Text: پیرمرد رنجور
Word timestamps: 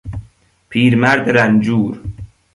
پیرمرد 0.69 1.29
رنجور 1.29 2.01